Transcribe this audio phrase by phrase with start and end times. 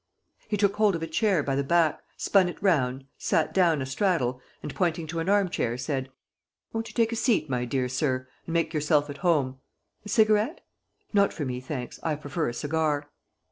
[0.47, 3.85] He took hold of a chair by the back, spun it round, sat down a
[3.85, 6.09] straddle and, pointing to an arm chair, said:
[6.73, 9.59] "Won't you take a seat, my dear sir, and make yourself at home?
[10.03, 10.65] A cigarette?
[11.13, 13.11] Not for me, thanks: I prefer a cigar."